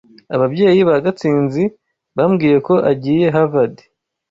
Ababyeyi 0.35 0.81
ba 0.89 0.95
Gatsinzi 1.05 1.63
bambwiye 2.15 2.57
ko 2.67 2.73
agiye 2.91 3.25
Harvard. 3.35 3.75